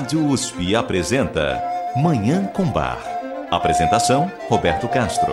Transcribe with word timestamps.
Rádio 0.00 0.28
USP 0.28 0.74
apresenta 0.74 1.62
Manhã 1.94 2.46
com 2.46 2.64
Bar. 2.64 2.98
Apresentação: 3.50 4.32
Roberto 4.48 4.88
Castro. 4.88 5.30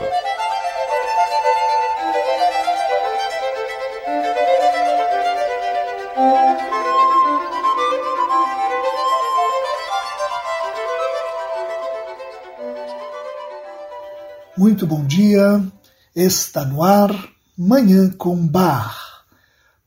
Muito 14.58 14.86
bom 14.86 15.06
dia. 15.06 15.64
Está 16.14 16.66
no 16.66 16.84
ar 16.84 17.12
Manhã 17.58 18.10
com 18.10 18.36
Bar, 18.46 19.24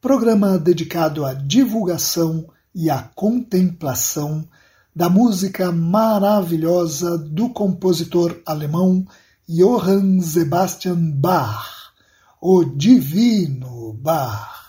programa 0.01 0.59
dedicado 0.59 1.27
à 1.27 1.35
divulgação 1.35 2.47
e 2.75 2.89
à 2.89 3.03
contemplação 3.15 4.49
da 4.95 5.09
música 5.09 5.71
maravilhosa 5.71 7.17
do 7.17 7.49
compositor 7.51 8.41
alemão 8.45 9.07
Johann 9.49 10.21
Sebastian 10.21 11.11
Bach, 11.13 11.93
o 12.41 12.65
Divino 12.65 13.93
Bach. 13.95 14.61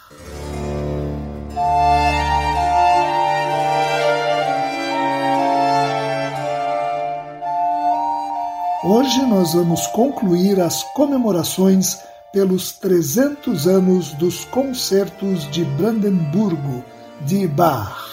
Hoje 8.84 9.22
nós 9.28 9.54
vamos 9.54 9.86
concluir 9.88 10.60
as 10.60 10.82
comemorações 10.94 11.98
pelos 12.34 12.72
300 12.74 13.68
anos 13.68 14.14
dos 14.14 14.46
concertos 14.46 15.50
de 15.52 15.64
Brandemburgo 15.64 16.84
de 17.24 17.48
Bach. 17.48 18.11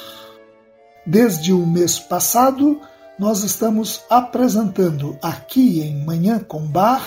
Desde 1.09 1.55
o 1.55 1.67
mês 1.67 1.98
passado, 1.98 2.83
nós 3.19 3.42
estamos 3.42 4.03
apresentando 4.11 5.17
aqui 5.23 5.81
em 5.81 6.05
Manhã 6.05 6.39
com 6.39 6.61
Bar 6.61 7.03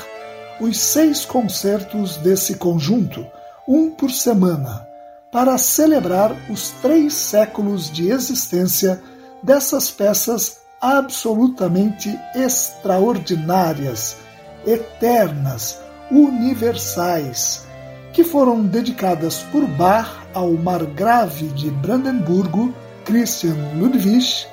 os 0.60 0.80
seis 0.80 1.24
concertos 1.24 2.18
desse 2.18 2.56
conjunto, 2.56 3.24
um 3.68 3.92
por 3.92 4.10
semana, 4.10 4.88
para 5.32 5.56
celebrar 5.60 6.36
os 6.50 6.72
três 6.82 7.14
séculos 7.14 7.92
de 7.92 8.10
existência 8.10 9.00
dessas 9.44 9.92
peças 9.92 10.62
absolutamente 10.82 12.10
extraordinárias, 12.34 14.18
eternas, 14.66 15.78
universais, 16.10 17.68
que 18.14 18.24
foram 18.24 18.64
dedicadas 18.66 19.44
por 19.52 19.64
Bach 19.68 20.10
ao 20.34 20.54
Margrave 20.54 21.50
de 21.50 21.70
Brandemburgo 21.70 22.74
Christian 23.12 23.76
Ludwig 23.76 24.48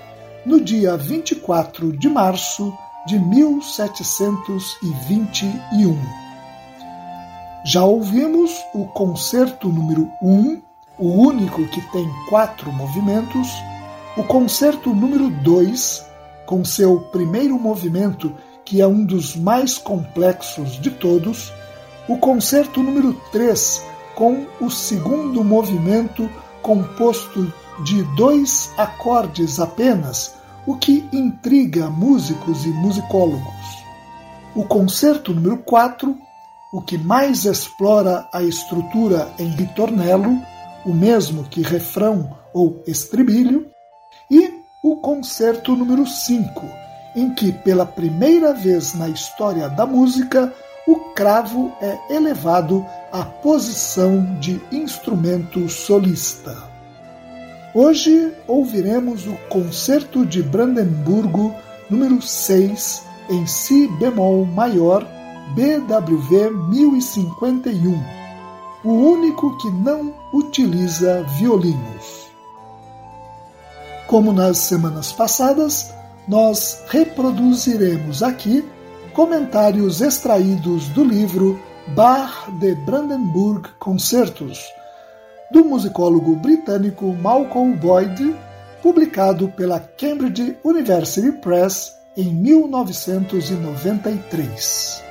no 0.45 0.61
dia 0.61 0.97
24 0.97 1.97
de 1.97 2.09
março 2.09 2.77
de 3.07 3.17
1721. 3.17 5.97
Já 7.65 7.85
ouvimos 7.85 8.51
o 8.75 8.85
concerto 8.87 9.69
número 9.69 10.11
1, 10.21 10.61
o 10.99 11.09
único 11.09 11.65
que 11.69 11.81
tem 11.93 12.11
quatro 12.29 12.73
movimentos, 12.73 13.47
o 14.17 14.25
concerto 14.25 14.93
número 14.93 15.31
2, 15.31 16.05
com 16.45 16.65
seu 16.65 16.99
primeiro 17.13 17.57
movimento, 17.61 18.35
que 18.65 18.81
é 18.81 18.89
um 18.89 19.05
dos 19.05 19.37
mais 19.37 19.79
complexos 19.79 20.81
de 20.81 20.91
todos, 20.91 21.53
o 22.09 22.19
concerto 22.19 22.83
número 22.83 23.15
3, 23.31 23.85
com 24.17 24.49
o 24.61 24.69
segundo 24.69 25.45
movimento 25.45 26.29
composto 26.61 27.53
de 27.85 28.03
dois 28.17 28.73
acordes 28.77 29.61
apenas, 29.61 30.35
o 30.67 30.77
que 30.77 31.09
intriga 31.13 31.89
músicos 31.89 32.65
e 32.65 32.69
musicólogos. 32.69 33.79
O 34.55 34.65
concerto 34.65 35.33
número 35.33 35.59
4, 35.59 36.17
o 36.73 36.83
que 36.83 36.99
mais 36.99 37.45
explora 37.45 38.29
a 38.33 38.43
estrutura 38.43 39.33
em 39.39 39.49
ritornelo, 39.51 40.41
o 40.85 40.93
mesmo 40.93 41.45
que 41.45 41.63
refrão 41.63 42.37
ou 42.53 42.83
estribilho, 42.87 43.67
e 44.31 44.53
o 44.83 44.97
concerto 44.97 45.75
número 45.75 46.07
5, 46.07 46.67
em 47.17 47.35
que 47.35 47.53
pela 47.53 47.87
primeira 47.87 48.53
vez 48.53 48.95
na 48.95 49.09
história 49.09 49.69
da 49.69 49.87
música 49.87 50.53
o 50.87 50.97
cravo 51.15 51.73
é 51.81 52.15
elevado 52.15 52.85
à 53.13 53.25
posição 53.25 54.39
de 54.39 54.61
instrumento 54.73 55.69
solista. 55.69 56.68
Hoje 57.81 58.35
ouviremos 58.49 59.25
o 59.29 59.37
Concerto 59.49 60.27
de 60.27 60.43
Brandemburgo 60.43 61.55
número 61.89 62.21
6 62.21 63.05
em 63.31 63.47
Si 63.47 63.87
bemol 64.01 64.45
maior, 64.45 65.07
BWV 65.55 66.51
1051, 66.71 68.03
o 68.83 68.91
único 68.91 69.57
que 69.59 69.71
não 69.71 70.13
utiliza 70.33 71.23
violinos. 71.39 72.27
Como 74.09 74.33
nas 74.33 74.59
semanas 74.59 75.13
passadas, 75.13 75.95
nós 76.27 76.83
reproduziremos 76.89 78.25
aqui 78.25 78.69
comentários 79.13 80.01
extraídos 80.01 80.89
do 80.89 81.05
livro 81.05 81.57
Bar 81.95 82.51
de 82.59 82.75
Brandenburg 82.75 83.69
Concertos, 83.79 84.65
do 85.51 85.65
musicólogo 85.65 86.37
britânico 86.37 87.07
Malcolm 87.15 87.75
Boyd, 87.77 88.37
publicado 88.83 89.49
pela 89.49 89.81
Cambridge 89.81 90.57
University 90.65 91.33
Press 91.33 91.97
em 92.17 92.33
1993. 92.35 95.03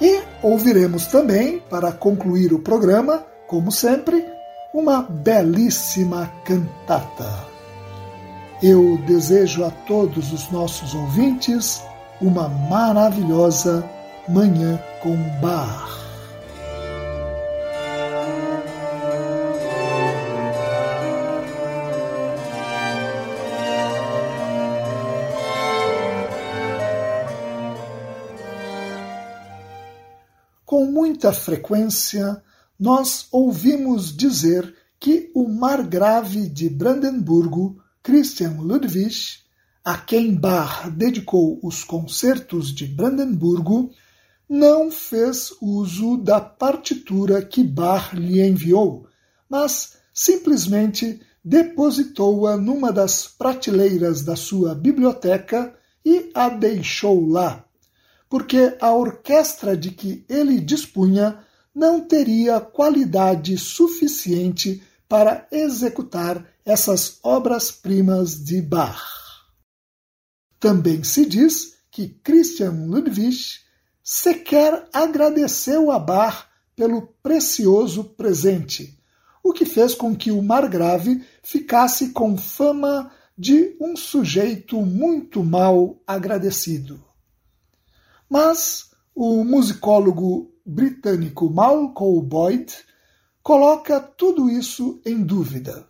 E 0.00 0.20
ouviremos 0.42 1.06
também, 1.06 1.60
para 1.70 1.92
concluir 1.92 2.52
o 2.52 2.58
programa, 2.58 3.24
como 3.46 3.70
sempre, 3.70 4.26
uma 4.72 5.02
belíssima 5.02 6.32
cantata. 6.44 7.48
Eu 8.62 8.98
desejo 9.06 9.64
a 9.64 9.70
todos 9.70 10.32
os 10.32 10.50
nossos 10.50 10.94
ouvintes 10.94 11.82
uma 12.20 12.48
maravilhosa 12.48 13.84
Manhã 14.28 14.78
com 15.02 15.16
Bar. 15.40 15.99
Muita 31.20 31.34
frequência, 31.34 32.42
nós 32.78 33.26
ouvimos 33.30 34.16
dizer 34.16 34.74
que 34.98 35.30
o 35.34 35.46
margrave 35.46 36.48
de 36.48 36.70
Brandemburgo, 36.70 37.76
Christian 38.02 38.56
Ludwig, 38.58 39.40
a 39.84 39.98
quem 39.98 40.34
Bach 40.34 40.88
dedicou 40.88 41.60
os 41.62 41.84
concertos 41.84 42.74
de 42.74 42.86
Brandemburgo, 42.86 43.90
não 44.48 44.90
fez 44.90 45.52
uso 45.60 46.16
da 46.16 46.40
partitura 46.40 47.42
que 47.42 47.62
Bach 47.62 48.14
lhe 48.14 48.40
enviou, 48.40 49.06
mas 49.46 49.98
simplesmente 50.14 51.20
depositou-a 51.44 52.56
numa 52.56 52.90
das 52.90 53.26
prateleiras 53.26 54.22
da 54.22 54.36
sua 54.36 54.74
biblioteca 54.74 55.74
e 56.02 56.30
a 56.34 56.48
deixou 56.48 57.28
lá, 57.28 57.66
porque 58.30 58.76
a 58.80 58.94
orquestra 58.94 59.76
de 59.76 59.90
que 59.90 60.24
ele 60.28 60.60
dispunha 60.60 61.44
não 61.74 62.00
teria 62.00 62.60
qualidade 62.60 63.58
suficiente 63.58 64.80
para 65.08 65.48
executar 65.50 66.46
essas 66.64 67.18
obras-primas 67.24 68.42
de 68.42 68.62
Bach. 68.62 69.02
Também 70.60 71.02
se 71.02 71.26
diz 71.26 71.74
que 71.90 72.08
Christian 72.22 72.86
Ludwig 72.86 73.36
sequer 74.00 74.88
agradeceu 74.92 75.90
a 75.90 75.98
Bach 75.98 76.46
pelo 76.76 77.08
precioso 77.20 78.04
presente, 78.04 78.96
o 79.42 79.52
que 79.52 79.66
fez 79.66 79.92
com 79.92 80.14
que 80.14 80.30
o 80.30 80.40
margrave 80.40 81.24
ficasse 81.42 82.10
com 82.10 82.38
fama 82.38 83.10
de 83.36 83.74
um 83.80 83.96
sujeito 83.96 84.80
muito 84.82 85.42
mal 85.42 86.00
agradecido. 86.06 87.09
Mas 88.30 88.90
o 89.12 89.42
musicólogo 89.42 90.54
britânico 90.64 91.50
Malcolm 91.50 92.22
Boyd 92.22 92.72
coloca 93.42 93.98
tudo 93.98 94.48
isso 94.48 95.00
em 95.04 95.20
dúvida. 95.20 95.84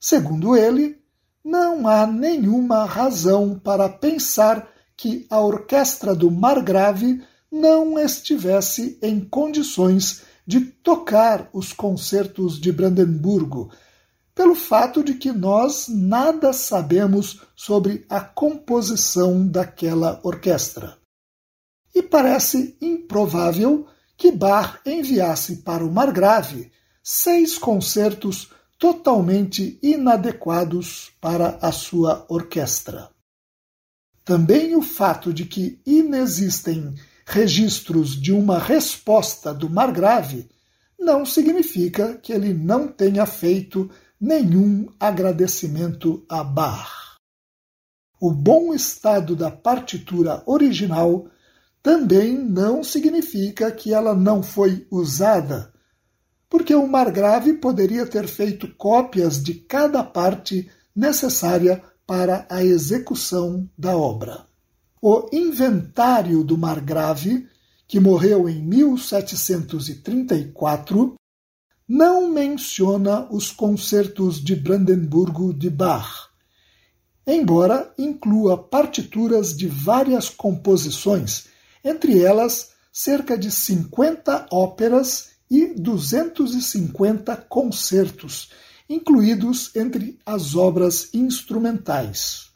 Segundo 0.00 0.56
ele, 0.56 1.00
não 1.44 1.86
há 1.86 2.04
nenhuma 2.04 2.84
razão 2.84 3.56
para 3.56 3.88
pensar 3.88 4.68
que 4.96 5.24
a 5.30 5.40
orquestra 5.40 6.16
do 6.16 6.30
Margrave 6.32 7.22
não 7.50 7.96
estivesse 7.96 8.98
em 9.00 9.20
condições 9.20 10.22
de 10.44 10.60
tocar 10.60 11.48
os 11.52 11.72
concertos 11.72 12.60
de 12.60 12.72
Brandemburgo, 12.72 13.70
pelo 14.34 14.54
fato 14.54 15.04
de 15.04 15.14
que 15.14 15.30
nós 15.30 15.86
nada 15.88 16.52
sabemos 16.52 17.40
sobre 17.54 18.04
a 18.08 18.20
composição 18.20 19.46
daquela 19.46 20.20
orquestra. 20.24 20.98
E 21.98 22.02
parece 22.02 22.76
improvável 22.80 23.84
que 24.16 24.30
Bach 24.30 24.78
enviasse 24.86 25.62
para 25.62 25.84
o 25.84 25.90
Margrave 25.90 26.70
seis 27.02 27.58
concertos 27.58 28.52
totalmente 28.78 29.80
inadequados 29.82 31.10
para 31.20 31.58
a 31.60 31.72
sua 31.72 32.24
orquestra. 32.28 33.10
Também 34.24 34.76
o 34.76 34.80
fato 34.80 35.34
de 35.34 35.44
que 35.44 35.80
inexistem 35.84 36.94
registros 37.26 38.10
de 38.10 38.32
uma 38.32 38.60
resposta 38.60 39.52
do 39.52 39.68
Margrave 39.68 40.48
não 40.96 41.26
significa 41.26 42.16
que 42.18 42.32
ele 42.32 42.54
não 42.54 42.86
tenha 42.86 43.26
feito 43.26 43.90
nenhum 44.20 44.86
agradecimento 45.00 46.24
a 46.28 46.44
Bach. 46.44 47.18
O 48.20 48.30
bom 48.30 48.72
estado 48.72 49.34
da 49.34 49.50
partitura 49.50 50.44
original 50.46 51.28
também 51.82 52.36
não 52.36 52.84
significa 52.84 53.70
que 53.70 53.94
ela 53.94 54.14
não 54.14 54.42
foi 54.42 54.86
usada, 54.90 55.72
porque 56.48 56.74
o 56.74 56.86
margrave 56.86 57.54
poderia 57.54 58.06
ter 58.06 58.26
feito 58.26 58.74
cópias 58.74 59.42
de 59.42 59.54
cada 59.54 60.02
parte 60.02 60.70
necessária 60.94 61.82
para 62.06 62.46
a 62.48 62.64
execução 62.64 63.68
da 63.76 63.94
obra. 63.96 64.46
O 65.00 65.28
inventário 65.32 66.42
do 66.42 66.58
margrave, 66.58 67.46
que 67.86 68.00
morreu 68.00 68.48
em 68.48 68.60
1734, 68.62 71.14
não 71.86 72.28
menciona 72.28 73.28
os 73.30 73.50
concertos 73.50 74.42
de 74.42 74.56
Brandemburgo 74.56 75.52
de 75.54 75.70
Bach, 75.70 76.30
embora 77.26 77.94
inclua 77.98 78.58
partituras 78.58 79.56
de 79.56 79.66
várias 79.66 80.28
composições, 80.28 81.47
entre 81.88 82.20
elas 82.20 82.72
cerca 82.92 83.38
de 83.38 83.50
50 83.50 84.48
óperas 84.52 85.30
e 85.50 85.66
250 85.66 87.36
concertos, 87.48 88.50
incluídos 88.88 89.74
entre 89.74 90.18
as 90.26 90.54
obras 90.54 91.14
instrumentais. 91.14 92.50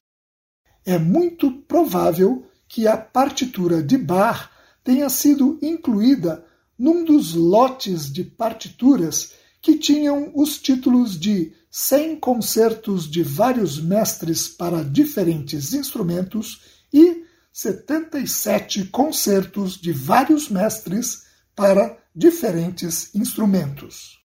É 0.85 0.99
muito 0.99 1.51
provável 1.51 2.45
que 2.69 2.87
a 2.87 2.97
partitura 2.97 3.83
de 3.83 3.97
Bach 3.97 4.51
tenha 4.85 5.09
sido 5.09 5.59
incluída 5.63 6.45
num 6.79 7.05
dos 7.05 7.35
lotes 7.35 8.13
de 8.13 8.25
partituras 8.25 9.33
que 9.61 9.79
tinham 9.79 10.33
os 10.35 10.59
títulos 10.59 11.19
de 11.19 11.53
100 11.71 12.17
concertos 12.17 13.09
de 13.11 13.23
vários 13.23 13.81
mestres 13.81 14.49
para 14.49 14.83
diferentes 14.83 15.73
instrumentos 15.73 16.61
e 16.93 17.23
77 17.53 18.87
concertos 18.87 19.81
de 19.81 19.93
vários 19.93 20.49
mestres 20.49 21.25
para 21.55 21.99
diferentes 22.15 23.15
instrumentos. 23.15 24.21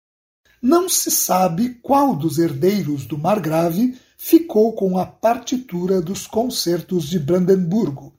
Não 0.61 0.87
se 0.87 1.11
sabe 1.11 1.75
qual 1.81 2.15
dos 2.15 2.37
herdeiros 2.37 3.05
do 3.05 3.17
Margrave 3.17 3.99
ficou 4.17 4.73
com 4.73 4.97
a 4.97 5.05
partitura 5.05 6.01
dos 6.01 6.27
concertos 6.27 7.07
de 7.07 7.19
Brandemburgo, 7.19 8.17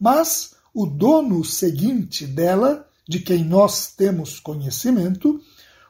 mas 0.00 0.54
o 0.72 0.86
dono 0.86 1.44
seguinte 1.44 2.26
dela 2.26 2.88
de 3.08 3.20
quem 3.20 3.44
nós 3.44 3.92
temos 3.94 4.40
conhecimento, 4.40 5.40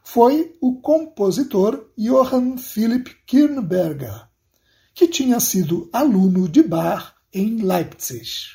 foi 0.03 0.57
o 0.61 0.81
compositor 0.81 1.91
Johann 1.97 2.59
Philipp 2.59 3.15
Kirnberger, 3.27 4.29
que 4.93 5.09
tinha 5.09 5.41
sido 5.41 5.89
aluno 5.93 6.49
de 6.49 6.63
Bach 6.63 7.14
em 7.35 7.57
Leipzig. 7.57 8.55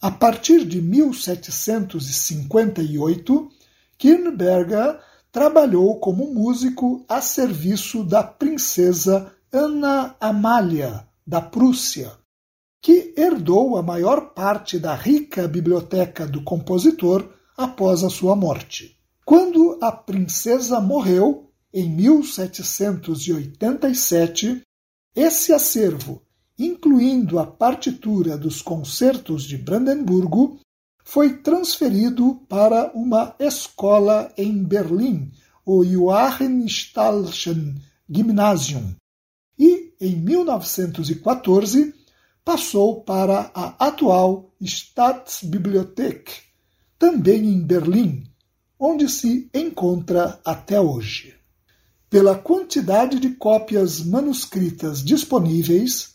A 0.00 0.10
partir 0.10 0.64
de 0.64 0.80
1758, 0.80 3.50
Kirnberger 3.98 4.98
trabalhou 5.32 5.98
como 5.98 6.32
músico 6.32 7.04
a 7.08 7.20
serviço 7.20 8.04
da 8.04 8.22
princesa 8.22 9.34
Ana 9.52 10.14
Amália 10.20 11.08
da 11.26 11.40
Prússia, 11.40 12.12
que 12.80 13.12
herdou 13.16 13.76
a 13.76 13.82
maior 13.82 14.34
parte 14.34 14.78
da 14.78 14.94
rica 14.94 15.48
biblioteca 15.48 16.24
do 16.26 16.44
compositor 16.44 17.28
após 17.56 18.04
a 18.04 18.10
sua 18.10 18.36
morte. 18.36 18.96
Quando 19.24 19.78
a 19.80 19.90
princesa 19.90 20.78
morreu, 20.80 21.50
em 21.72 21.88
1787, 21.88 24.62
esse 25.16 25.52
acervo, 25.52 26.23
incluindo 26.58 27.38
a 27.38 27.46
partitura 27.46 28.38
dos 28.38 28.62
concertos 28.62 29.44
de 29.44 29.56
Brandemburgo, 29.56 30.60
foi 31.04 31.38
transferido 31.38 32.40
para 32.48 32.90
uma 32.94 33.34
escola 33.38 34.32
em 34.36 34.62
Berlim, 34.62 35.30
o 35.66 35.84
Joachim 35.84 36.64
Stalchen 36.64 37.74
Gymnasium, 38.08 38.94
e, 39.58 39.94
em 40.00 40.16
1914, 40.16 41.94
passou 42.44 43.02
para 43.02 43.50
a 43.54 43.86
atual 43.86 44.52
Staatsbibliothek, 44.60 46.30
também 46.98 47.44
em 47.46 47.60
Berlim, 47.60 48.24
onde 48.78 49.08
se 49.08 49.48
encontra 49.54 50.40
até 50.44 50.80
hoje. 50.80 51.34
Pela 52.10 52.36
quantidade 52.36 53.18
de 53.18 53.30
cópias 53.30 54.00
manuscritas 54.00 55.02
disponíveis, 55.02 56.13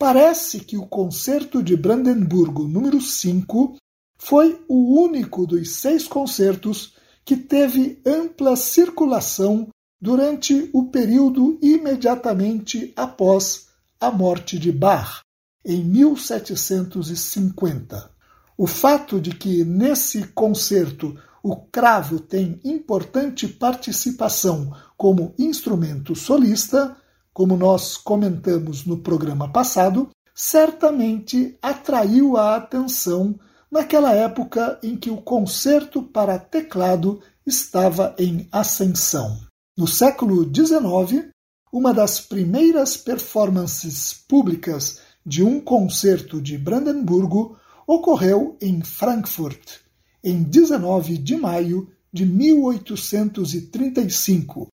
parece 0.00 0.58
que 0.60 0.76
o 0.78 0.86
Concerto 0.86 1.62
de 1.62 1.76
Brandemburgo 1.76 2.66
número 2.66 3.02
5 3.02 3.76
foi 4.16 4.58
o 4.66 4.98
único 4.98 5.46
dos 5.46 5.72
seis 5.72 6.08
concertos 6.08 6.94
que 7.22 7.36
teve 7.36 8.00
ampla 8.06 8.56
circulação 8.56 9.68
durante 10.00 10.70
o 10.72 10.84
período 10.84 11.58
imediatamente 11.60 12.94
após 12.96 13.66
a 14.00 14.10
morte 14.10 14.58
de 14.58 14.72
Bach, 14.72 15.20
em 15.62 15.84
1750. 15.84 18.10
O 18.56 18.66
fato 18.66 19.20
de 19.20 19.32
que 19.32 19.66
nesse 19.66 20.28
concerto 20.28 21.14
o 21.42 21.56
cravo 21.56 22.18
tem 22.18 22.58
importante 22.64 23.46
participação 23.46 24.74
como 24.96 25.34
instrumento 25.38 26.16
solista, 26.16 26.96
como 27.32 27.56
nós 27.56 27.96
comentamos 27.96 28.84
no 28.84 28.98
programa 28.98 29.50
passado, 29.50 30.10
certamente 30.34 31.56
atraiu 31.62 32.36
a 32.36 32.56
atenção 32.56 33.38
naquela 33.70 34.12
época 34.14 34.78
em 34.82 34.96
que 34.96 35.10
o 35.10 35.18
concerto 35.18 36.02
para 36.02 36.38
teclado 36.38 37.20
estava 37.46 38.14
em 38.18 38.48
ascensão. 38.50 39.38
No 39.76 39.86
século 39.86 40.42
XIX, 40.44 41.28
uma 41.72 41.94
das 41.94 42.20
primeiras 42.20 42.96
performances 42.96 44.12
públicas 44.28 44.98
de 45.24 45.44
um 45.44 45.60
concerto 45.60 46.40
de 46.40 46.58
Brandemburgo 46.58 47.56
ocorreu 47.86 48.56
em 48.60 48.82
Frankfurt, 48.82 49.78
em 50.22 50.42
19 50.42 51.16
de 51.18 51.36
maio 51.36 51.88
de 52.12 52.26
1835, 52.26 54.66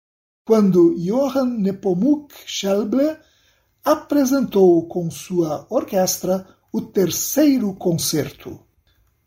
quando 0.45 0.95
Johann 0.99 1.59
Nepomuk 1.59 2.35
Schäuble 2.47 3.17
apresentou 3.83 4.87
com 4.87 5.11
sua 5.11 5.67
orquestra 5.71 6.47
o 6.73 6.81
terceiro 6.81 7.75
concerto. 7.75 8.61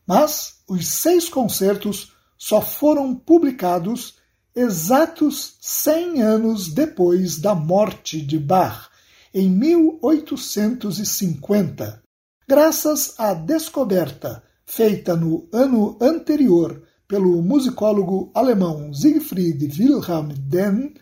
Mas 0.06 0.62
os 0.68 0.88
seis 0.88 1.28
concertos 1.28 2.14
só 2.38 2.62
foram 2.62 3.14
publicados 3.16 4.16
exatos 4.56 5.58
cem 5.60 6.22
anos 6.22 6.72
depois 6.74 7.40
da 7.40 7.54
morte 7.56 8.22
de 8.22 8.40
Bach, 8.40 8.90
em 9.34 9.50
1850, 9.50 12.02
graças 12.48 13.20
à 13.20 13.34
descoberta 13.34 14.42
feita 14.66 15.14
no 15.16 15.50
ano 15.52 15.98
anterior 16.02 16.84
pelo 17.08 17.42
musicólogo 17.42 18.30
alemão 18.34 18.94
Siegfried 18.94 19.66
Wilhelm 19.80 20.34
Denn 20.38 20.94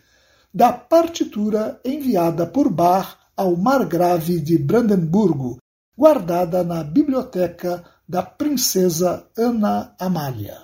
da 0.56 0.72
partitura 0.72 1.78
enviada 1.84 2.46
por 2.46 2.70
Bach 2.70 3.18
ao 3.36 3.54
Margrave 3.54 4.40
de 4.40 4.56
Brandemburgo, 4.56 5.58
guardada 5.94 6.64
na 6.64 6.82
biblioteca 6.82 7.84
da 8.08 8.22
princesa 8.22 9.28
Ana 9.36 9.94
Amália. 10.00 10.56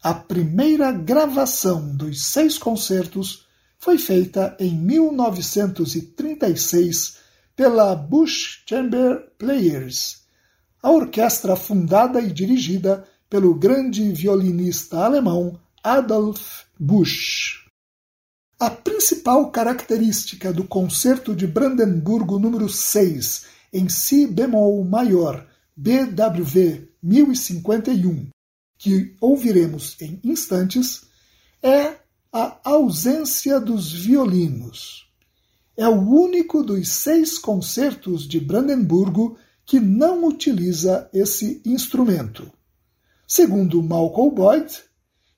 A 0.00 0.14
primeira 0.14 0.92
gravação 0.92 1.96
dos 1.96 2.26
seis 2.26 2.56
concertos 2.56 3.44
foi 3.76 3.98
feita 3.98 4.56
em 4.60 4.78
1936 4.78 7.16
pela 7.56 7.96
Bush 7.96 8.62
Chamber 8.68 9.32
Players, 9.36 10.22
a 10.80 10.92
orquestra 10.92 11.56
fundada 11.56 12.20
e 12.20 12.30
dirigida 12.30 13.02
pelo 13.28 13.52
grande 13.52 14.12
violinista 14.12 15.04
alemão 15.04 15.58
Adolf 15.82 16.66
Busch. 16.78 17.61
A 18.62 18.70
principal 18.70 19.50
característica 19.50 20.52
do 20.52 20.62
Concerto 20.62 21.34
de 21.34 21.48
Brandenburgo 21.48 22.38
número 22.38 22.68
6 22.68 23.46
em 23.72 23.88
Si 23.88 24.24
bemol 24.24 24.84
maior, 24.84 25.44
BWV 25.74 26.88
1051, 27.02 28.28
que 28.78 29.16
ouviremos 29.20 30.00
em 30.00 30.20
instantes, 30.22 31.02
é 31.60 31.96
a 32.32 32.60
ausência 32.62 33.58
dos 33.58 33.92
violinos. 33.92 35.10
É 35.76 35.88
o 35.88 35.98
único 35.98 36.62
dos 36.62 36.88
seis 36.88 37.40
concertos 37.40 38.28
de 38.28 38.38
Brandenburgo 38.38 39.36
que 39.66 39.80
não 39.80 40.24
utiliza 40.24 41.10
esse 41.12 41.60
instrumento. 41.66 42.48
Segundo 43.26 43.82
Malcolm 43.82 44.32
Boyd, 44.32 44.72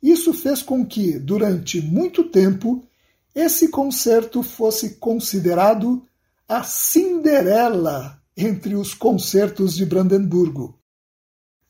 isso 0.03 0.35
fez 0.35 0.61
com 0.61 0.85
que, 0.85 1.19
durante 1.19 1.81
muito 1.81 2.25
tempo, 2.25 2.87
esse 3.35 3.69
concerto 3.69 4.43
fosse 4.43 4.97
considerado 4.97 6.07
a 6.49 6.63
Cinderela 6.63 8.23
entre 8.37 8.75
os 8.75 8.95
concertos 8.95 9.75
de 9.75 9.85
Brandenburgo. 9.85 10.79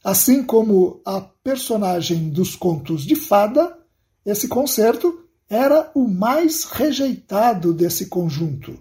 Assim 0.03 0.43
como 0.43 1.01
a 1.05 1.21
personagem 1.21 2.29
dos 2.29 2.55
contos 2.55 3.05
de 3.05 3.17
fada, 3.17 3.79
esse 4.27 4.49
concerto 4.49 5.25
era 5.49 5.91
o 5.95 6.07
mais 6.07 6.65
rejeitado 6.65 7.73
desse 7.73 8.07
conjunto. 8.07 8.79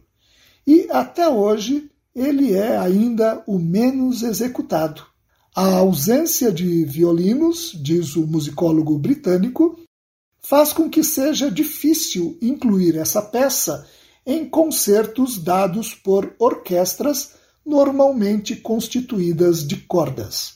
E 0.66 0.88
até 0.90 1.28
hoje 1.28 1.90
ele 2.16 2.54
é 2.54 2.78
ainda 2.78 3.44
o 3.48 3.58
menos 3.58 4.22
executado. 4.22 5.04
A 5.56 5.76
ausência 5.76 6.52
de 6.52 6.84
violinos, 6.84 7.78
diz 7.82 8.16
o 8.16 8.26
musicólogo 8.26 8.98
britânico, 8.98 9.80
faz 10.46 10.74
com 10.74 10.90
que 10.90 11.04
seja 11.04 11.50
difícil 11.50 12.38
incluir 12.42 12.98
essa 12.98 13.22
peça 13.22 13.88
em 14.26 14.48
concertos 14.48 15.42
dados 15.42 15.96
por 15.96 16.36
orquestras 16.38 17.32
normalmente 17.66 18.56
constituídas 18.58 19.66
de 19.66 19.78
cordas. 19.78 20.56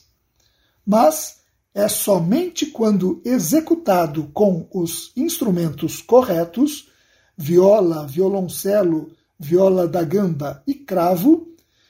Mas 0.86 1.38
é 1.74 1.88
somente 1.88 2.66
quando 2.66 3.22
executado 3.24 4.30
com 4.34 4.68
os 4.74 5.12
instrumentos 5.16 6.02
corretos 6.02 6.90
viola, 7.38 8.06
violoncelo, 8.06 9.12
viola 9.40 9.88
da 9.88 10.04
gamba 10.04 10.64
e 10.68 10.74
cravo 10.74 11.48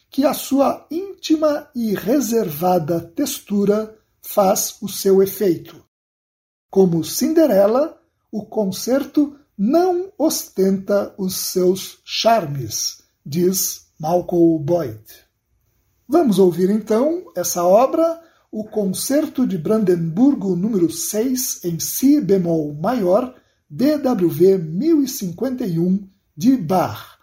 que 0.09 0.25
a 0.25 0.33
sua 0.33 0.85
íntima 0.91 1.69
e 1.73 1.95
reservada 1.95 2.99
textura 2.99 3.97
faz 4.21 4.77
o 4.81 4.89
seu 4.89 5.23
efeito. 5.23 5.86
Como 6.69 7.03
Cinderela, 7.03 7.99
o 8.31 8.45
concerto 8.45 9.37
não 9.57 10.11
ostenta 10.17 11.13
os 11.17 11.35
seus 11.35 11.99
charmes, 12.03 13.03
diz 13.25 13.87
Malcolm 13.99 14.63
Boyd. 14.63 15.01
Vamos 16.07 16.39
ouvir 16.39 16.69
então 16.69 17.25
essa 17.35 17.63
obra, 17.63 18.21
o 18.51 18.63
Concerto 18.63 19.45
de 19.45 19.57
Brandemburgo 19.57 20.55
número 20.55 20.89
6 20.89 21.65
em 21.65 21.79
Si 21.79 22.21
bemol 22.21 22.73
maior, 22.73 23.35
BWV 23.69 24.57
1051 24.57 26.07
de 26.35 26.55
Bach, 26.55 27.17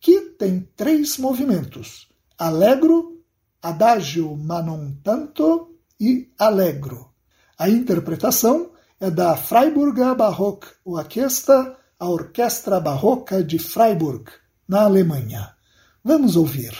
que 0.00 0.20
tem 0.38 0.66
três 0.74 1.18
movimentos: 1.18 2.08
Allegro, 2.38 3.22
Adagio 3.60 4.34
ma 4.36 4.62
non 4.62 4.98
tanto 5.02 5.76
e 6.00 6.32
Allegro. 6.38 7.10
A 7.58 7.68
interpretação 7.68 8.70
é 9.00 9.10
da 9.10 9.34
Freiburger 9.34 10.14
Baroque 10.14 10.66
Orquestra, 10.84 11.74
a 11.98 12.06
Orquestra 12.06 12.78
Barroca 12.78 13.42
de 13.42 13.58
Freiburg, 13.58 14.30
na 14.68 14.82
Alemanha. 14.82 15.54
Vamos 16.04 16.36
ouvir. 16.36 16.74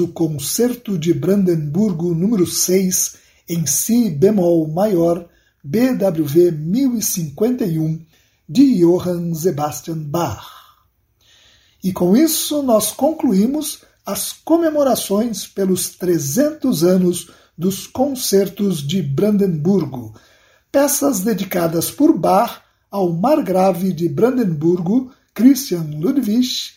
O 0.00 0.08
Concerto 0.08 0.98
de 0.98 1.12
Brandemburgo 1.12 2.14
número 2.14 2.46
6 2.46 3.16
em 3.48 3.66
Si 3.66 4.10
bemol 4.10 4.66
maior, 4.66 5.28
BWV 5.62 6.50
1051, 6.50 8.00
de 8.48 8.80
Johann 8.80 9.34
Sebastian 9.34 9.98
Bach. 9.98 10.44
E 11.84 11.92
com 11.92 12.16
isso 12.16 12.62
nós 12.62 12.90
concluímos 12.90 13.82
as 14.04 14.32
comemorações 14.32 15.46
pelos 15.46 15.90
300 15.90 16.82
anos 16.82 17.30
dos 17.56 17.86
Concertos 17.86 18.86
de 18.86 19.02
Brandemburgo, 19.02 20.14
peças 20.72 21.20
dedicadas 21.20 21.90
por 21.90 22.16
Bach 22.16 22.62
ao 22.90 23.12
margrave 23.12 23.92
de 23.92 24.08
Brandemburgo, 24.08 25.12
Christian 25.34 25.86
Ludwig, 25.98 26.72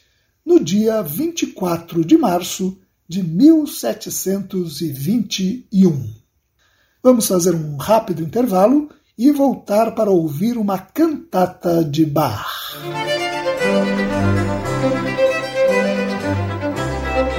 no 0.45 0.59
dia 0.59 1.01
24 1.01 2.03
de 2.03 2.17
março 2.17 2.77
de 3.07 3.23
1721. 3.23 6.13
Vamos 7.01 7.27
fazer 7.27 7.53
um 7.53 7.77
rápido 7.77 8.23
intervalo 8.23 8.89
e 9.17 9.31
voltar 9.31 9.91
para 9.91 10.09
ouvir 10.09 10.57
uma 10.57 10.79
cantata 10.79 11.83
de 11.83 12.05
Bach. 12.05 12.73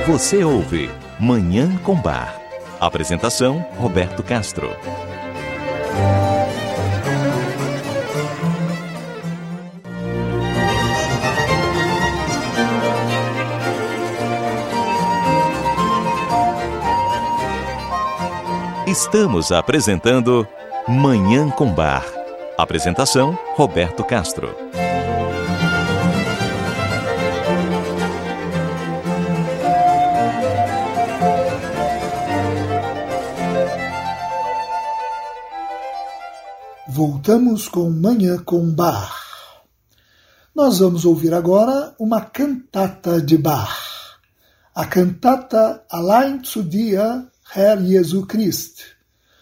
Você 0.06 0.44
ouve 0.44 0.90
Manhã 1.18 1.76
com 1.78 1.98
Bar. 2.00 2.38
Apresentação: 2.78 3.64
Roberto 3.78 4.22
Castro. 4.22 4.68
Estamos 18.94 19.50
apresentando 19.50 20.46
Manhã 20.86 21.50
com 21.50 21.74
Bar. 21.74 22.06
Apresentação: 22.56 23.36
Roberto 23.56 24.04
Castro. 24.04 24.54
Voltamos 36.86 37.66
com 37.66 37.90
Manhã 37.90 38.38
com 38.44 38.72
Bar. 38.72 39.12
Nós 40.54 40.78
vamos 40.78 41.04
ouvir 41.04 41.34
agora 41.34 41.96
uma 41.98 42.20
cantata 42.20 43.20
de 43.20 43.36
Bach. 43.36 43.76
A 44.72 44.86
cantata 44.86 45.84
Allein 45.90 46.44
zu 46.44 46.62
dir 46.62 47.33
Herr 47.56 47.80
Jesu 47.80 48.26
Christ, 48.26 48.80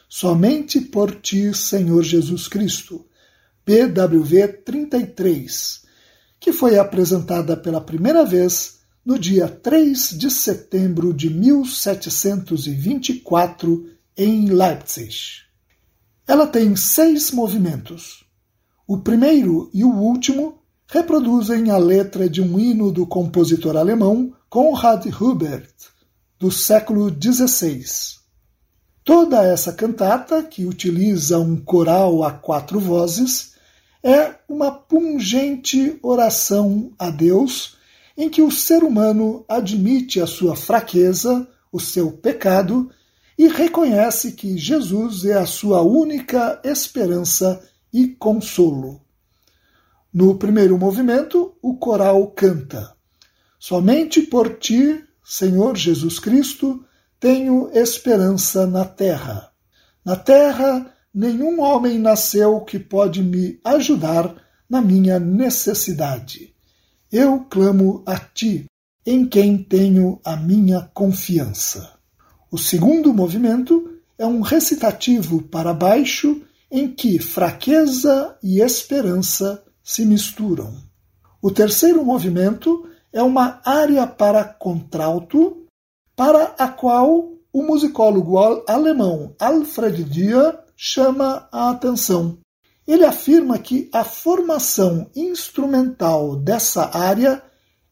somente 0.07 0.83
por 0.83 1.15
ti, 1.15 1.55
Senhor 1.55 2.03
Jesus 2.03 2.47
Cristo, 2.47 3.07
BWV 3.65 4.49
33, 4.67 5.81
que 6.39 6.53
foi 6.53 6.79
apresentada 6.79 7.57
pela 7.57 7.81
primeira 7.81 8.23
vez 8.23 8.81
no 9.03 9.19
dia 9.19 9.49
3 9.49 10.11
de 10.11 10.31
setembro 10.31 11.15
de 11.15 11.31
1724 11.31 13.89
em 14.15 14.51
Leipzig. 14.51 15.17
Ela 16.29 16.47
tem 16.47 16.77
seis 16.77 17.31
movimentos. 17.31 18.27
O 18.87 18.99
primeiro 18.99 19.71
e 19.73 19.85
o 19.85 19.91
último 19.91 20.59
reproduzem 20.87 21.71
a 21.71 21.79
letra 21.79 22.29
de 22.29 22.43
um 22.43 22.61
hino 22.61 22.93
do 22.93 23.07
compositor 23.07 23.75
alemão 23.75 24.35
Konrad 24.51 25.07
Hubert, 25.19 25.92
do 26.43 26.51
século 26.51 27.09
XVI. 27.09 27.85
Toda 29.05 29.45
essa 29.45 29.73
cantata, 29.73 30.43
que 30.43 30.65
utiliza 30.65 31.39
um 31.39 31.55
coral 31.57 32.25
a 32.25 32.33
quatro 32.33 32.81
vozes, 32.81 33.53
é 34.03 34.35
uma 34.49 34.73
pungente 34.73 35.97
oração 36.03 36.93
a 36.99 37.11
Deus 37.11 37.77
em 38.19 38.29
que 38.29 38.43
o 38.43 38.51
ser 38.51 38.83
humano 38.83 39.45
admite 39.49 40.21
a 40.21 40.27
sua 40.27 40.57
fraqueza, 40.57 41.47
o 41.71 41.79
seu 41.79 42.11
pecado 42.11 42.91
e 43.39 43.47
reconhece 43.47 44.33
que 44.33 44.59
Jesus 44.59 45.25
é 45.25 45.35
a 45.35 45.47
sua 45.47 45.81
única 45.81 46.61
esperança 46.65 47.63
e 47.93 48.09
consolo. 48.09 49.01
No 50.13 50.35
primeiro 50.35 50.77
movimento, 50.77 51.55
o 51.63 51.77
coral 51.77 52.27
canta: 52.33 52.97
Somente 53.61 54.23
por 54.23 54.59
ti, 54.59 55.05
Senhor 55.25 55.77
Jesus 55.77 56.19
Cristo, 56.19 56.85
tenho 57.21 57.71
esperança 57.73 58.67
na 58.67 58.85
terra. 58.85 59.51
Na 60.05 60.17
terra, 60.17 60.93
nenhum 61.15 61.61
homem 61.61 61.99
nasceu 61.99 62.61
que 62.63 62.79
pode 62.79 63.23
me 63.23 63.61
ajudar 63.65 64.35
na 64.69 64.81
minha 64.81 65.21
necessidade. 65.21 66.53
Eu 67.11 67.41
clamo 67.41 68.03
a 68.07 68.19
ti, 68.19 68.65
em 69.05 69.27
quem 69.27 69.59
tenho 69.59 70.21
a 70.25 70.37
minha 70.37 70.91
confiança. 70.95 71.93
O 72.51 72.59
segundo 72.59 73.13
movimento 73.13 73.99
é 74.19 74.27
um 74.27 74.41
recitativo 74.41 75.43
para 75.43 75.73
baixo 75.73 76.43
em 76.71 76.89
que 76.89 77.19
fraqueza 77.19 78.37
e 78.43 78.61
esperança 78.61 79.63
se 79.85 80.05
misturam. 80.05 80.75
O 81.41 81.51
terceiro 81.51 82.05
movimento 82.05 82.89
é 83.13 83.23
uma 83.23 83.61
área 83.65 84.07
para 84.07 84.45
contralto, 84.45 85.67
para 86.17 86.55
a 86.59 86.69
qual 86.69 87.33
o 87.53 87.63
musicólogo 87.63 88.39
alemão 88.67 89.35
Alfred 89.39 90.05
Dier 90.05 90.59
chama 90.77 91.49
a 91.53 91.71
atenção. 91.71 92.39
Ele 92.87 93.05
afirma 93.05 93.59
que 93.59 93.89
a 93.93 94.03
formação 94.03 95.11
instrumental 95.15 96.37
dessa 96.37 96.97
área 96.97 97.43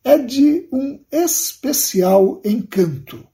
é 0.02 0.18
de 0.18 0.68
um 0.72 0.98
especial 1.12 2.40
encanto. 2.44 3.26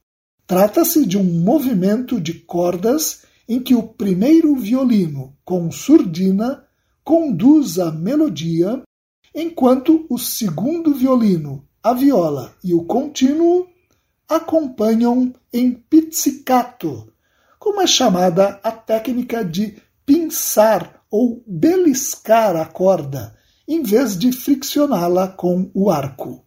Trata-se 0.45 1.05
de 1.05 1.17
um 1.17 1.23
movimento 1.23 2.21
de 2.21 2.33
cordas 2.33 3.23
em 3.47 3.59
que 3.59 3.73
o 3.73 3.83
primeiro 3.83 4.55
violino, 4.55 5.35
com 5.43 5.71
surdina, 5.71 6.63
conduz 7.03 7.79
a 7.79 7.91
melodia, 7.91 8.81
enquanto 9.33 10.05
o 10.09 10.17
segundo 10.17 10.93
violino, 10.93 11.66
a 11.87 11.93
viola 11.93 12.53
e 12.61 12.73
o 12.73 12.83
contínuo 12.83 13.65
acompanham 14.27 15.33
em 15.53 15.71
pizzicato, 15.71 17.13
como 17.57 17.79
é 17.79 17.87
chamada 17.87 18.59
a 18.61 18.73
técnica 18.73 19.43
de 19.43 19.81
pinçar 20.05 21.01
ou 21.09 21.41
beliscar 21.47 22.57
a 22.57 22.65
corda, 22.65 23.33
em 23.65 23.83
vez 23.83 24.19
de 24.19 24.33
friccioná-la 24.33 25.29
com 25.29 25.71
o 25.73 25.89
arco. 25.89 26.45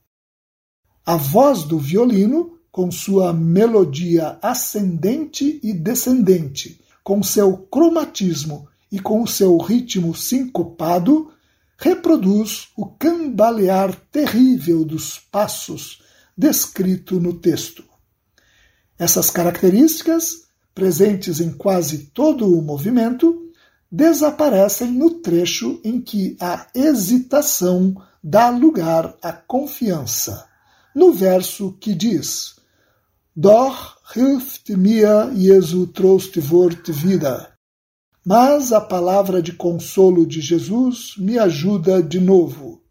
A 1.07 1.16
voz 1.16 1.64
do 1.64 1.79
violino, 1.79 2.59
com 2.70 2.90
sua 2.90 3.33
melodia 3.33 4.38
ascendente 4.42 5.59
e 5.62 5.72
descendente, 5.72 6.79
com 7.03 7.22
seu 7.22 7.57
cromatismo 7.57 8.68
e 8.92 9.00
com 9.00 9.26
seu 9.26 9.57
ritmo 9.57 10.14
sincopado, 10.14 11.33
reproduz 11.80 12.68
o 12.76 12.84
cambalear 12.84 13.96
terrível 14.12 14.84
dos 14.84 15.18
passos 15.18 16.02
descrito 16.36 17.18
no 17.18 17.32
texto. 17.32 17.82
Essas 18.98 19.30
características, 19.30 20.44
presentes 20.74 21.40
em 21.40 21.50
quase 21.50 22.10
todo 22.12 22.54
o 22.54 22.60
movimento, 22.60 23.50
desaparecem 23.90 24.92
no 24.92 25.10
trecho 25.20 25.80
em 25.82 26.02
que 26.02 26.36
a 26.38 26.66
hesitação 26.74 27.96
dá 28.22 28.50
lugar 28.50 29.16
à 29.22 29.32
confiança, 29.32 30.46
no 30.94 31.14
verso 31.14 31.72
que 31.80 31.94
diz: 31.94 32.56
Doch 33.34 33.96
hilft 34.14 34.76
mir 34.76 35.32
Jesu 35.34 35.86
Trostwort 35.86 36.92
wieder. 36.92 37.49
Mas 38.24 38.72
a 38.72 38.80
palavra 38.80 39.40
de 39.40 39.52
consolo 39.52 40.26
de 40.26 40.40
Jesus 40.40 41.14
me 41.16 41.38
ajuda 41.38 42.02
de 42.02 42.20
novo. 42.20 42.83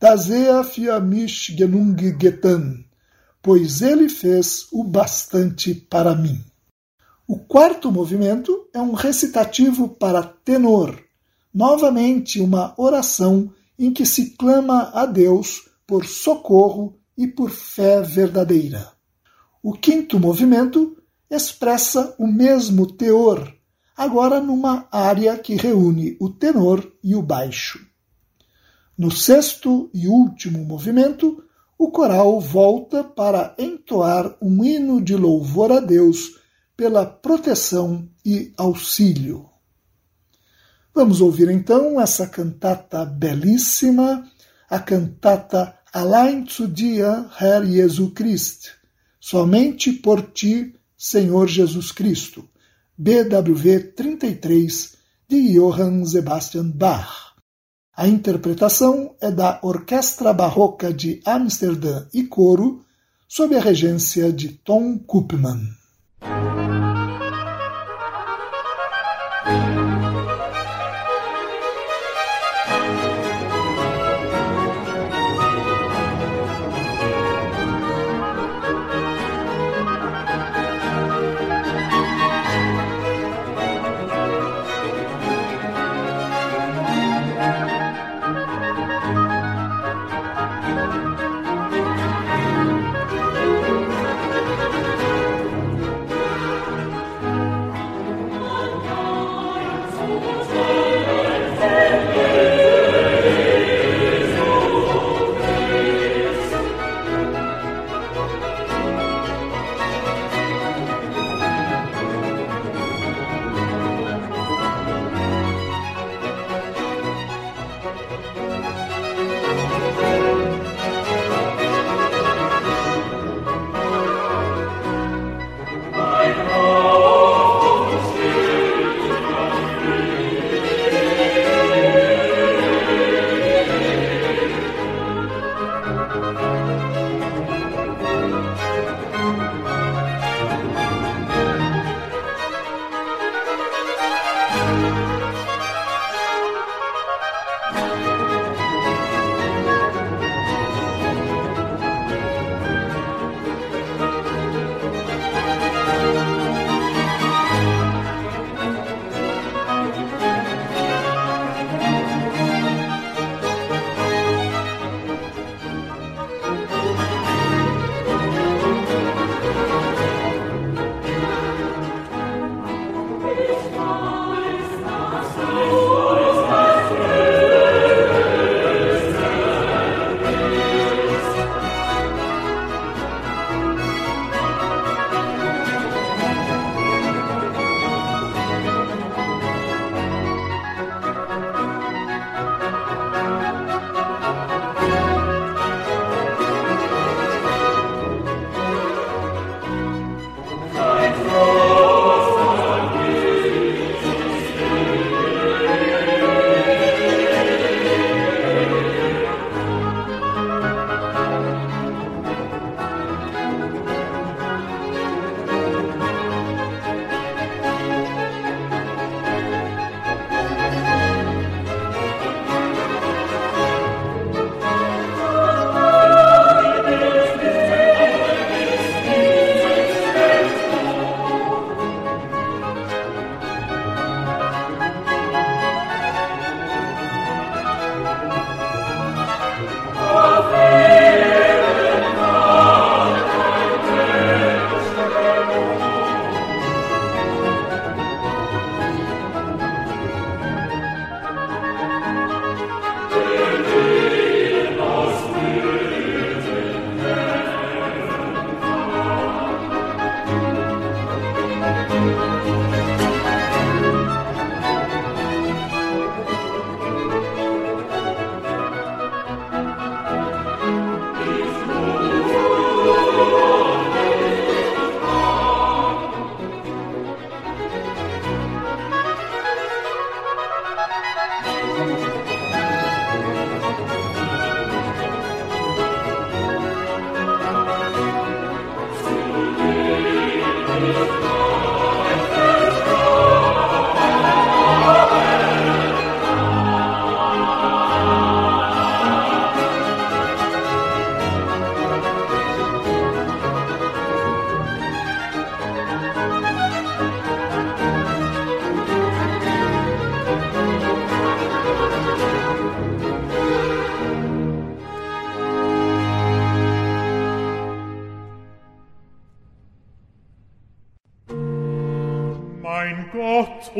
Dasea 0.00 0.62
fia 0.62 1.00
mich 1.00 1.56
genung 1.56 1.96
getan, 2.20 2.84
pois 3.42 3.82
ele 3.82 4.08
fez 4.08 4.68
o 4.70 4.84
bastante 4.84 5.74
para 5.74 6.14
mim. 6.14 6.40
O 7.26 7.38
quarto 7.38 7.90
movimento 7.90 8.68
é 8.72 8.78
um 8.78 8.92
recitativo 8.92 9.88
para 9.88 10.22
tenor, 10.22 11.02
novamente 11.52 12.38
uma 12.38 12.74
oração 12.76 13.50
em 13.78 13.92
que 13.92 14.06
se 14.06 14.36
clama 14.36 14.90
a 14.92 15.06
Deus 15.06 15.68
por 15.86 16.06
socorro 16.06 16.96
e 17.16 17.26
por 17.26 17.50
fé 17.50 18.02
verdadeira. 18.02 18.92
O 19.62 19.72
quinto 19.72 20.20
movimento 20.20 20.96
expressa 21.30 22.14
o 22.18 22.26
mesmo 22.26 22.86
teor, 22.92 23.52
agora 23.96 24.40
numa 24.40 24.88
área 24.90 25.36
que 25.38 25.54
reúne 25.54 26.16
o 26.20 26.28
tenor 26.28 26.92
e 27.02 27.14
o 27.14 27.22
baixo. 27.22 27.80
No 28.96 29.10
sexto 29.10 29.90
e 29.92 30.06
último 30.06 30.64
movimento, 30.64 31.42
o 31.78 31.90
coral 31.90 32.40
volta 32.40 33.02
para 33.02 33.54
entoar 33.58 34.36
um 34.40 34.64
hino 34.64 35.00
de 35.00 35.16
louvor 35.16 35.72
a 35.72 35.80
Deus 35.80 36.38
pela 36.76 37.04
proteção 37.04 38.08
e 38.24 38.52
auxílio. 38.56 39.48
Vamos 40.94 41.20
ouvir 41.20 41.50
então 41.50 42.00
essa 42.00 42.26
cantata 42.26 43.04
belíssima, 43.04 44.24
a 44.70 44.78
cantata 44.78 45.76
Allein 45.92 46.44
zu 46.48 46.66
dir, 46.66 47.04
Herr 47.38 47.64
Jesu 47.64 48.10
Christ, 48.10 48.70
somente 49.20 49.92
por 49.92 50.22
ti, 50.32 50.74
Senhor 50.96 51.46
Jesus 51.46 51.92
Cristo, 51.92 52.48
BWV 52.96 53.92
33, 53.96 54.96
de 55.28 55.52
Johann 55.54 56.04
Sebastian 56.06 56.70
Bach. 56.70 57.34
A 57.96 58.06
interpretação 58.06 59.16
é 59.20 59.32
da 59.32 59.58
Orquestra 59.64 60.32
Barroca 60.32 60.94
de 60.94 61.20
Amsterdã 61.26 62.06
e 62.14 62.22
Coro, 62.22 62.84
sob 63.26 63.56
a 63.56 63.60
regência 63.60 64.32
de 64.32 64.50
Tom 64.50 64.96
Koopman. 64.96 65.83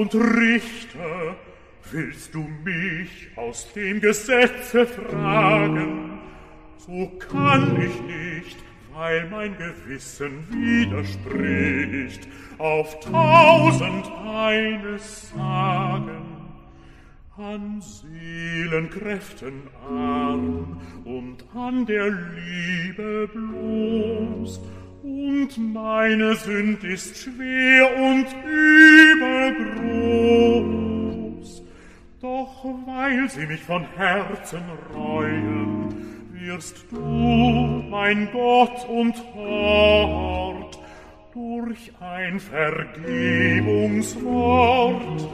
Und 0.05 0.15
Richter, 0.15 1.35
willst 1.91 2.35
du 2.35 2.47
mich 2.63 3.29
aus 3.37 3.73
dem 3.73 4.03
Gesetze 4.03 4.87
fragen? 4.87 6.19
So 6.77 7.11
kann 7.31 7.81
ich 7.81 8.03
nicht, 8.03 8.59
weil 8.93 9.27
mein 9.31 9.57
Gewissen 9.57 10.47
widerspricht, 10.51 12.29
auf 12.59 13.01
tausend 13.01 14.13
eines 14.27 15.31
sagen. 15.31 16.51
An 17.39 17.81
Seelenkräften 17.81 19.63
arm 19.89 20.83
und 21.05 21.47
an 21.55 21.87
der 21.87 22.11
Liebe 22.11 23.29
bloß, 23.33 24.61
und 25.05 25.57
meine 25.59 26.35
Sünd 26.37 26.83
ist 26.83 27.19
schwer 27.19 27.95
und 27.97 28.27
übergroß. 30.01 31.63
Doch 32.23 32.65
weil 32.87 33.29
sie 33.29 33.45
mich 33.47 33.61
von 33.61 33.85
Herzen 33.97 34.63
reuen, 34.95 35.95
wirst 36.33 36.87
du, 36.91 37.85
mein 37.91 38.31
Gott 38.33 38.89
und 38.89 39.15
Hort, 39.35 40.79
durch 41.35 41.93
ein 42.01 42.41
Vergebungswort 42.41 45.29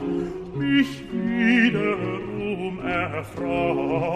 mich 0.57 1.01
wiederum 1.13 2.85
erfreuen. 2.85 4.11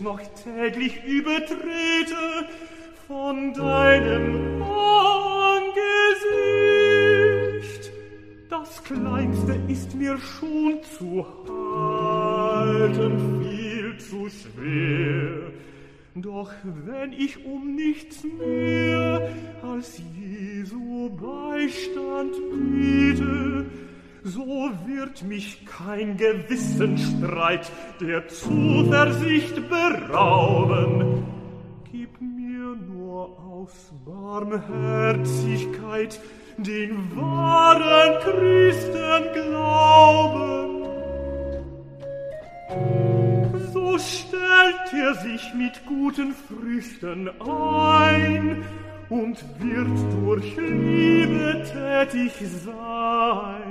Noch 0.00 0.20
täglich 0.44 1.02
übertrete 1.04 2.48
von 3.06 3.54
deinem 3.54 4.62
Angesicht. 4.62 5.72
Das 8.50 8.84
Kleinste 8.84 9.58
ist 9.68 9.94
mir 9.94 10.18
schon 10.18 10.80
zu 10.98 11.26
halten 11.48 13.42
viel 13.42 13.96
zu 13.98 14.28
schwer. 14.28 15.52
Doch 16.14 16.52
wenn 16.84 17.12
ich 17.12 17.44
um 17.44 17.74
nichts 17.74 18.22
mehr 18.24 19.30
als 19.62 20.00
Jesu 20.14 21.10
Beistand 21.10 22.34
biete, 22.50 23.66
so 24.26 24.70
wird 24.86 25.22
mich 25.22 25.64
kein 25.66 26.16
Gewissensstreit 26.16 27.70
der 28.00 28.26
Zuversicht 28.26 29.68
berauben. 29.68 31.22
Gib 31.92 32.20
mir 32.20 32.74
nur 32.74 33.38
aus 33.38 33.92
Barmherzigkeit 34.04 36.18
den 36.56 37.16
wahren 37.16 38.18
Christen 38.22 39.32
glauben. 39.32 40.82
So 43.72 43.96
stellt 43.98 44.92
er 44.92 45.14
sich 45.14 45.54
mit 45.54 45.86
guten 45.86 46.34
Früchten 46.34 47.30
ein 47.40 48.64
und 49.08 49.38
wird 49.60 49.88
durch 50.20 50.56
Liebe 50.56 51.64
tätig 51.72 52.32
sein. 52.64 53.65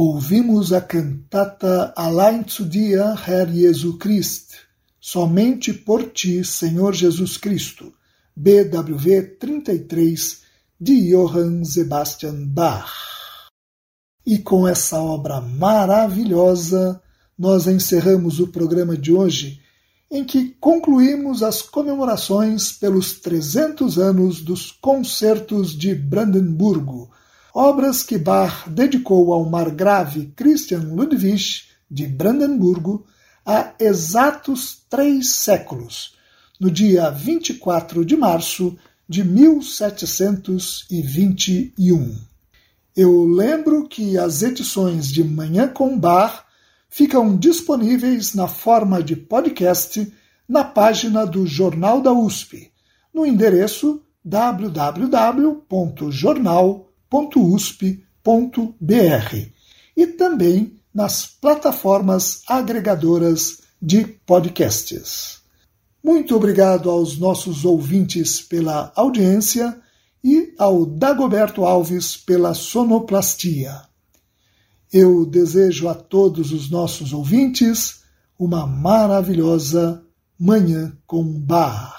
Ouvimos 0.00 0.72
a 0.72 0.80
cantata 0.80 1.92
Allein 1.96 2.44
zu 2.46 2.64
dir, 2.64 3.00
Herr 3.26 3.52
Jesu 3.52 3.98
Christ, 3.98 4.52
Somente 5.00 5.72
por 5.72 6.12
ti, 6.12 6.44
Senhor 6.44 6.94
Jesus 6.94 7.36
Cristo, 7.36 7.92
BWV 8.36 9.38
33, 9.40 10.42
de 10.80 11.10
Johann 11.10 11.64
Sebastian 11.64 12.46
Bach. 12.46 12.92
E 14.24 14.38
com 14.38 14.68
essa 14.68 15.02
obra 15.02 15.40
maravilhosa, 15.40 17.02
nós 17.36 17.66
encerramos 17.66 18.38
o 18.38 18.46
programa 18.46 18.96
de 18.96 19.12
hoje, 19.12 19.60
em 20.08 20.24
que 20.24 20.50
concluímos 20.60 21.42
as 21.42 21.60
comemorações 21.60 22.70
pelos 22.70 23.14
300 23.14 23.98
anos 23.98 24.42
dos 24.42 24.70
Concertos 24.70 25.76
de 25.76 25.92
Brandemburgo, 25.92 27.10
obras 27.58 28.02
que 28.04 28.16
Bach 28.16 28.68
dedicou 28.68 29.32
ao 29.32 29.44
margrave 29.44 30.32
Christian 30.36 30.92
Ludwig 30.94 31.64
de 31.90 32.06
Brandemburgo 32.06 33.04
há 33.44 33.72
exatos 33.80 34.84
três 34.88 35.30
séculos, 35.30 36.14
no 36.60 36.70
dia 36.70 37.10
24 37.10 38.04
de 38.04 38.16
março 38.16 38.78
de 39.08 39.24
1721. 39.24 42.16
Eu 42.94 43.24
lembro 43.24 43.88
que 43.88 44.16
as 44.16 44.44
edições 44.44 45.08
de 45.08 45.24
Manhã 45.24 45.66
com 45.66 45.98
Bar 45.98 46.46
ficam 46.88 47.36
disponíveis 47.36 48.34
na 48.34 48.46
forma 48.46 49.02
de 49.02 49.16
podcast 49.16 50.12
na 50.48 50.62
página 50.62 51.26
do 51.26 51.44
Jornal 51.44 52.00
da 52.00 52.12
USP, 52.12 52.70
no 53.12 53.26
endereço 53.26 54.00
www.jornal.usp.br 57.10 59.48
e 59.96 60.06
também 60.06 60.74
nas 60.94 61.26
plataformas 61.26 62.42
agregadoras 62.46 63.62
de 63.80 64.04
podcasts. 64.04 65.38
Muito 66.04 66.36
obrigado 66.36 66.90
aos 66.90 67.18
nossos 67.18 67.64
ouvintes 67.64 68.40
pela 68.40 68.92
audiência 68.94 69.76
e 70.22 70.54
ao 70.58 70.86
Dagoberto 70.86 71.64
Alves 71.64 72.16
pela 72.16 72.54
sonoplastia. 72.54 73.82
Eu 74.92 75.26
desejo 75.26 75.88
a 75.88 75.94
todos 75.94 76.52
os 76.52 76.70
nossos 76.70 77.12
ouvintes 77.12 78.02
uma 78.38 78.64
maravilhosa 78.66 80.02
Manhã 80.38 80.96
com 81.06 81.24
Bar. 81.24 81.96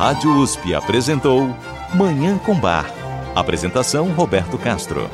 Rádio 0.00 0.34
USP 0.34 0.72
apresentou 0.74 1.54
Manhã 1.92 2.38
com 2.38 2.58
Bar. 2.58 2.90
Apresentação 3.34 4.10
Roberto 4.12 4.56
Castro. 4.56 5.10